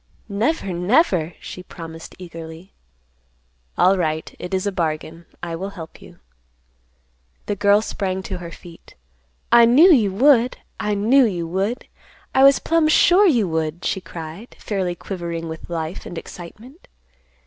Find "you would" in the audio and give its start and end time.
9.93-10.57, 11.25-11.85, 13.27-13.85